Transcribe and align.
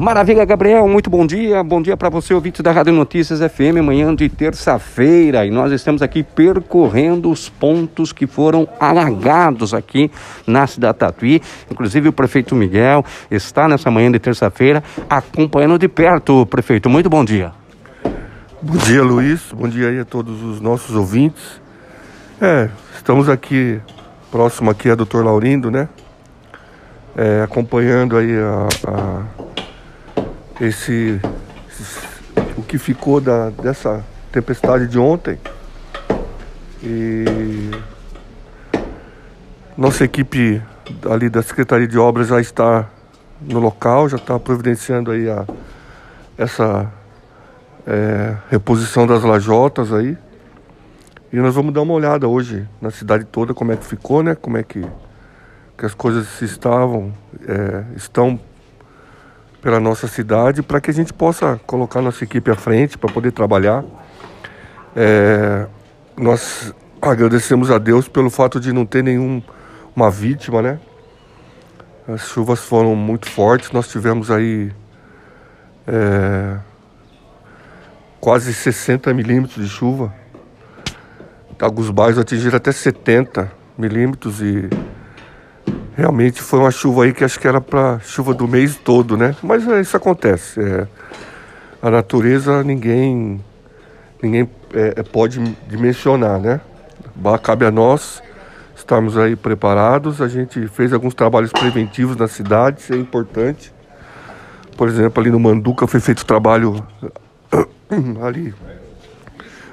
Maravilha, 0.00 0.46
Gabriel, 0.46 0.88
muito 0.88 1.10
bom 1.10 1.26
dia. 1.26 1.62
Bom 1.62 1.82
dia 1.82 1.94
para 1.94 2.08
você, 2.08 2.32
ouvinte 2.32 2.62
da 2.62 2.72
Rádio 2.72 2.90
Notícias 2.90 3.38
FM, 3.38 3.84
manhã 3.84 4.14
de 4.14 4.30
terça-feira. 4.30 5.44
E 5.44 5.50
nós 5.50 5.70
estamos 5.72 6.00
aqui 6.00 6.22
percorrendo 6.22 7.30
os 7.30 7.50
pontos 7.50 8.10
que 8.10 8.26
foram 8.26 8.66
alagados 8.80 9.74
aqui 9.74 10.10
na 10.46 10.66
cidade 10.66 10.94
de 10.94 10.98
Tatuí. 11.00 11.42
Inclusive, 11.70 12.08
o 12.08 12.14
prefeito 12.14 12.54
Miguel 12.54 13.04
está 13.30 13.68
nessa 13.68 13.90
manhã 13.90 14.10
de 14.10 14.18
terça-feira 14.18 14.82
acompanhando 15.06 15.78
de 15.78 15.86
perto. 15.86 16.46
Prefeito, 16.46 16.88
muito 16.88 17.10
bom 17.10 17.22
dia. 17.22 17.52
Bom 18.62 18.78
dia, 18.78 19.02
Luiz. 19.02 19.52
Bom 19.52 19.68
dia 19.68 19.88
aí 19.88 19.98
a 19.98 20.04
todos 20.06 20.42
os 20.42 20.62
nossos 20.62 20.96
ouvintes. 20.96 21.60
É, 22.40 22.70
estamos 22.96 23.28
aqui 23.28 23.78
próximo 24.32 24.70
aqui 24.70 24.88
a 24.88 24.94
Doutor 24.94 25.22
Laurindo, 25.26 25.70
né? 25.70 25.90
É, 27.14 27.42
acompanhando 27.42 28.16
aí 28.16 28.34
a, 28.34 28.68
a 28.88 29.49
esse, 30.60 31.20
esse, 31.68 31.98
o 32.56 32.62
que 32.62 32.76
ficou 32.76 33.20
da, 33.20 33.50
dessa 33.50 34.04
tempestade 34.30 34.86
de 34.86 34.98
ontem. 34.98 35.38
E 36.82 37.70
nossa 39.76 40.04
equipe 40.04 40.62
ali 41.10 41.30
da 41.30 41.42
Secretaria 41.42 41.88
de 41.88 41.98
Obras 41.98 42.28
já 42.28 42.40
está 42.40 42.88
no 43.40 43.58
local, 43.58 44.08
já 44.08 44.16
está 44.16 44.38
providenciando 44.38 45.10
aí 45.10 45.28
a, 45.28 45.46
essa 46.36 46.92
é, 47.86 48.36
reposição 48.50 49.06
das 49.06 49.22
lajotas 49.22 49.92
aí. 49.92 50.16
E 51.32 51.36
nós 51.36 51.54
vamos 51.54 51.72
dar 51.72 51.82
uma 51.82 51.94
olhada 51.94 52.26
hoje 52.28 52.68
na 52.80 52.90
cidade 52.90 53.24
toda 53.24 53.54
como 53.54 53.72
é 53.72 53.76
que 53.76 53.86
ficou, 53.86 54.22
né? 54.22 54.34
Como 54.34 54.56
é 54.56 54.62
que, 54.62 54.84
que 55.78 55.86
as 55.86 55.94
coisas 55.94 56.42
estavam, 56.42 57.12
é, 57.46 57.84
estão 57.96 58.38
pela 59.60 59.78
nossa 59.78 60.08
cidade 60.08 60.62
para 60.62 60.80
que 60.80 60.90
a 60.90 60.94
gente 60.94 61.12
possa 61.12 61.60
colocar 61.66 62.00
nossa 62.00 62.24
equipe 62.24 62.50
à 62.50 62.56
frente 62.56 62.96
para 62.96 63.12
poder 63.12 63.32
trabalhar. 63.32 63.84
É, 64.96 65.66
nós 66.16 66.74
agradecemos 67.00 67.70
a 67.70 67.78
Deus 67.78 68.08
pelo 68.08 68.30
fato 68.30 68.58
de 68.58 68.72
não 68.72 68.84
ter 68.84 69.02
nenhuma 69.02 70.10
vítima, 70.10 70.62
né? 70.62 70.80
As 72.08 72.22
chuvas 72.22 72.60
foram 72.60 72.96
muito 72.96 73.30
fortes, 73.30 73.70
nós 73.70 73.88
tivemos 73.88 74.30
aí 74.30 74.72
é, 75.86 76.58
quase 78.20 78.52
60 78.52 79.12
milímetros 79.14 79.64
de 79.64 79.70
chuva. 79.70 80.12
Alguns 81.60 81.90
bairros 81.90 82.18
atingiram 82.18 82.56
até 82.56 82.72
70 82.72 83.52
milímetros 83.76 84.40
e 84.40 84.68
Realmente 85.96 86.40
foi 86.40 86.58
uma 86.60 86.70
chuva 86.70 87.04
aí 87.04 87.12
que 87.12 87.24
acho 87.24 87.38
que 87.38 87.46
era 87.46 87.60
para 87.60 87.98
chuva 88.00 88.32
do 88.32 88.46
mês 88.46 88.76
todo, 88.76 89.16
né? 89.16 89.34
Mas 89.42 89.66
é, 89.66 89.80
isso 89.80 89.96
acontece. 89.96 90.60
É, 90.60 90.86
a 91.82 91.90
natureza 91.90 92.62
ninguém 92.62 93.42
ninguém 94.22 94.48
é, 94.72 94.94
é 94.96 95.02
pode 95.02 95.40
dimensionar, 95.68 96.38
né? 96.38 96.60
Cabe 97.42 97.66
a 97.66 97.70
nós 97.70 98.22
estarmos 98.74 99.16
aí 99.16 99.36
preparados. 99.36 100.20
A 100.20 100.28
gente 100.28 100.66
fez 100.68 100.92
alguns 100.92 101.14
trabalhos 101.14 101.52
preventivos 101.52 102.16
na 102.16 102.28
cidade, 102.28 102.80
isso 102.80 102.92
é 102.92 102.96
importante. 102.96 103.72
Por 104.76 104.88
exemplo, 104.88 105.20
ali 105.20 105.30
no 105.30 105.38
Manduca 105.38 105.86
foi 105.86 106.00
feito 106.00 106.24
trabalho 106.24 106.82
ali 108.24 108.54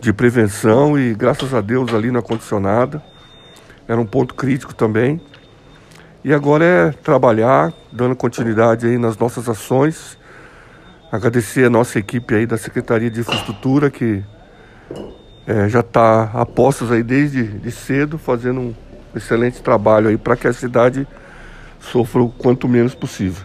de 0.00 0.12
prevenção 0.12 0.98
e 0.98 1.14
graças 1.14 1.54
a 1.54 1.60
Deus 1.60 1.94
ali 1.94 2.10
na 2.10 2.22
condicionada. 2.22 3.02
Era 3.88 4.00
um 4.00 4.06
ponto 4.06 4.34
crítico 4.34 4.74
também. 4.74 5.20
E 6.22 6.34
agora 6.34 6.64
é 6.64 6.90
trabalhar, 6.90 7.72
dando 7.90 8.14
continuidade 8.14 8.86
aí 8.86 8.98
nas 8.98 9.16
nossas 9.16 9.48
ações. 9.48 10.18
Agradecer 11.10 11.64
a 11.64 11.70
nossa 11.70 11.98
equipe 11.98 12.34
aí 12.34 12.46
da 12.46 12.58
Secretaria 12.58 13.10
de 13.10 13.20
Infraestrutura 13.20 13.90
que 13.90 14.22
é, 15.46 15.68
já 15.68 15.80
está 15.80 16.30
a 16.34 16.44
postos 16.44 16.92
aí 16.92 17.02
desde 17.02 17.42
de 17.42 17.70
cedo, 17.72 18.18
fazendo 18.18 18.60
um 18.60 18.74
excelente 19.16 19.62
trabalho 19.62 20.08
aí 20.08 20.18
para 20.18 20.36
que 20.36 20.46
a 20.46 20.52
cidade 20.52 21.06
sofra 21.80 22.20
o 22.20 22.28
quanto 22.28 22.68
menos 22.68 22.94
possível. 22.94 23.44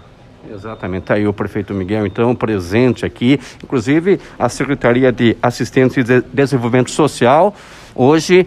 Exatamente, 0.54 1.04
está 1.04 1.14
aí 1.16 1.26
o 1.26 1.34
prefeito 1.34 1.74
Miguel, 1.74 2.06
então, 2.06 2.36
presente 2.36 3.06
aqui. 3.06 3.40
Inclusive, 3.64 4.20
a 4.38 4.50
Secretaria 4.50 5.12
de 5.12 5.36
Assistência 5.42 6.02
e 6.02 6.04
Desenvolvimento 6.04 6.92
Social, 6.92 7.56
hoje, 7.96 8.46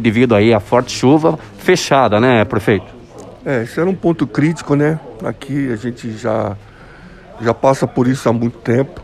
devido 0.00 0.34
aí 0.34 0.54
à 0.54 0.60
forte 0.60 0.92
chuva, 0.92 1.38
fechada, 1.58 2.18
né, 2.20 2.44
prefeito? 2.44 2.93
É, 3.44 3.62
isso 3.62 3.78
era 3.78 3.88
um 3.88 3.94
ponto 3.94 4.26
crítico, 4.26 4.74
né? 4.74 4.98
Aqui 5.22 5.70
a 5.70 5.76
gente 5.76 6.16
já, 6.16 6.56
já 7.40 7.52
passa 7.52 7.86
por 7.86 8.06
isso 8.08 8.26
há 8.28 8.32
muito 8.32 8.58
tempo. 8.58 9.02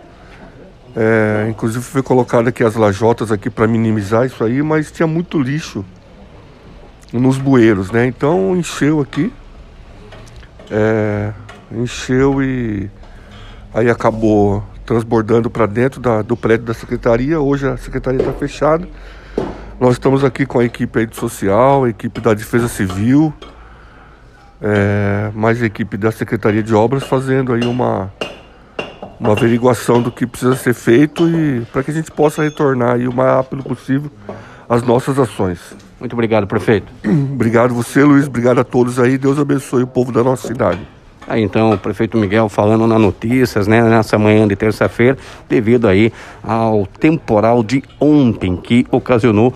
É, 0.97 1.47
inclusive 1.51 1.85
foi 1.85 2.03
colocado 2.03 2.49
aqui 2.49 2.65
as 2.65 2.75
lajotas 2.75 3.31
aqui 3.31 3.49
para 3.51 3.67
minimizar 3.69 4.25
isso 4.25 4.43
aí, 4.43 4.63
mas 4.63 4.91
tinha 4.91 5.07
muito 5.07 5.41
lixo 5.41 5.85
nos 7.13 7.37
bueiros, 7.39 7.91
né? 7.91 8.07
Então 8.07 8.57
encheu 8.57 9.01
aqui, 9.01 9.33
é, 10.71 11.33
encheu 11.71 12.43
e 12.43 12.91
aí 13.75 13.91
acabou 13.91 14.65
transbordando 14.87 15.51
para 15.51 15.67
dentro 15.67 16.01
da, 16.01 16.23
do 16.23 16.37
prédio 16.37 16.65
da 16.65 16.75
secretaria. 16.75 17.39
Hoje 17.41 17.69
a 17.69 17.77
secretaria 17.77 18.21
está 18.21 18.33
fechada. 18.33 18.89
Nós 19.79 19.93
estamos 19.93 20.25
aqui 20.25 20.45
com 20.47 20.59
a 20.59 20.65
equipe 20.65 20.99
aí 20.99 21.07
de 21.07 21.17
social, 21.17 21.85
a 21.85 21.91
equipe 21.91 22.21
da 22.21 22.35
Defesa 22.35 22.69
Civil, 22.69 23.33
é, 24.63 25.31
mais 25.35 25.63
a 25.63 25.67
equipe 25.67 25.97
da 25.97 26.13
Secretaria 26.13 26.63
de 26.63 26.75
Obras 26.75 27.05
fazendo 27.05 27.53
aí 27.53 27.65
uma, 27.65 28.13
uma 29.19 29.33
averiguação 29.33 30.03
do 30.03 30.11
que 30.11 30.27
precisa 30.27 30.55
ser 30.57 30.75
feito 30.75 31.29
e 31.29 31.63
para 31.73 31.83
que 31.83 31.91
a 31.91 31.95
gente 31.95 32.11
possa 32.11 32.43
retornar 32.43 32.97
aí 32.97 33.09
o 33.09 33.13
mais 33.13 33.31
rápido 33.31 33.63
possível 33.63 34.11
as 34.69 34.83
nossas 34.83 35.19
ações. 35.19 35.59
Muito 35.99 36.13
obrigado, 36.13 36.47
prefeito. 36.47 36.87
Obrigado 37.05 37.75
você, 37.75 38.03
Luiz. 38.03 38.27
Obrigado 38.27 38.61
a 38.61 38.65
todos 38.65 38.99
aí. 38.99 39.19
Deus 39.19 39.39
abençoe 39.39 39.83
o 39.83 39.87
povo 39.87 40.11
da 40.11 40.23
nossa 40.23 40.47
cidade. 40.47 40.81
Aí 41.27 41.43
então 41.43 41.73
o 41.73 41.79
prefeito 41.79 42.17
Miguel 42.17 42.49
falando 42.49 42.87
nas 42.87 43.01
notícias, 43.01 43.67
né, 43.67 43.83
nessa 43.83 44.19
manhã 44.19 44.49
de 44.49 44.57
terça-feira, 44.57 45.17
devido 45.49 45.87
aí 45.87 46.13
ao 46.43 46.87
temporal 46.87 47.63
de 47.63 47.85
ontem 48.01 48.57
que 48.57 48.87
ocasionou 48.91 49.53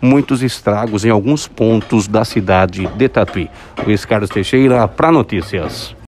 muitos 0.00 0.42
estragos 0.42 1.04
em 1.04 1.10
alguns 1.10 1.46
pontos 1.46 2.06
da 2.06 2.24
cidade 2.24 2.86
de 2.96 3.08
Tatuí. 3.08 3.50
Luiz 3.84 4.04
Carlos 4.04 4.30
Teixeira, 4.30 4.86
para 4.86 5.12
Notícias. 5.12 5.94